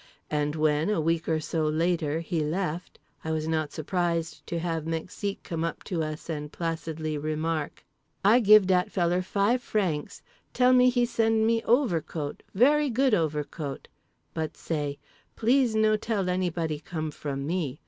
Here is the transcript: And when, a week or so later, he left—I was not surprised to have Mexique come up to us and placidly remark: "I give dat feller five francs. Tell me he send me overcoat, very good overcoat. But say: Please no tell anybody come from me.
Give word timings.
And 0.31 0.55
when, 0.55 0.89
a 0.89 0.99
week 0.99 1.29
or 1.29 1.39
so 1.39 1.67
later, 1.67 2.21
he 2.21 2.39
left—I 2.41 3.31
was 3.31 3.47
not 3.47 3.71
surprised 3.71 4.43
to 4.47 4.57
have 4.57 4.87
Mexique 4.87 5.43
come 5.43 5.63
up 5.63 5.83
to 5.83 6.01
us 6.01 6.27
and 6.27 6.51
placidly 6.51 7.19
remark: 7.19 7.85
"I 8.25 8.39
give 8.39 8.65
dat 8.65 8.91
feller 8.91 9.21
five 9.21 9.61
francs. 9.61 10.23
Tell 10.53 10.73
me 10.73 10.89
he 10.89 11.05
send 11.05 11.45
me 11.45 11.61
overcoat, 11.65 12.41
very 12.55 12.89
good 12.89 13.13
overcoat. 13.13 13.87
But 14.33 14.57
say: 14.57 14.97
Please 15.35 15.75
no 15.75 15.95
tell 15.97 16.29
anybody 16.29 16.79
come 16.79 17.11
from 17.11 17.45
me. 17.45 17.79